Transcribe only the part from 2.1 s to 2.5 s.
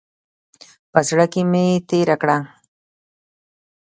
کړه.